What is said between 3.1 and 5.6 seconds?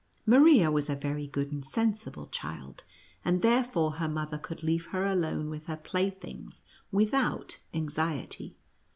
and therefore her mother could leave her alone